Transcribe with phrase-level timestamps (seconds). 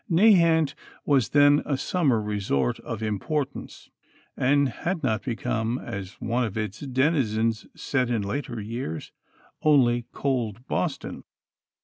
[0.09, 0.73] Nahant
[1.05, 3.91] was then a summer resort of importance,
[4.35, 9.11] and had not become, as one of its denizens said in later years,
[9.61, 11.23] only "cold Boston."